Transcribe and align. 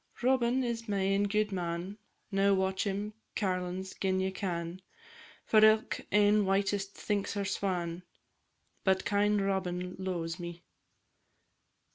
Robin 0.23 0.63
is 0.63 0.89
my 0.89 0.97
ain 0.97 1.25
gudeman, 1.27 1.95
Now 2.31 2.55
match 2.55 2.85
him, 2.87 3.13
carlins, 3.35 3.93
gin 3.93 4.19
ye 4.19 4.31
can, 4.31 4.81
For 5.45 5.63
ilk 5.63 6.01
ane 6.11 6.43
whitest 6.43 6.95
thinks 6.95 7.35
her 7.35 7.45
swan, 7.45 8.01
But 8.83 9.05
kind 9.05 9.39
Robin 9.39 9.95
lo'es 9.99 10.39
me. 10.39 10.63